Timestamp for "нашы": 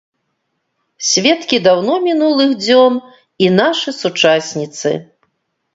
3.61-3.89